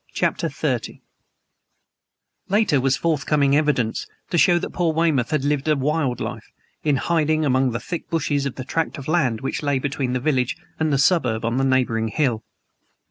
[0.13, 0.99] CHAPTER XXX
[2.49, 6.51] LATER was forthcoming evidence to show that poor Weymouth had lived a wild life,
[6.83, 10.19] in hiding among the thick bushes of the tract of land which lay between the
[10.19, 12.43] village and the suburb on the neighboring hill.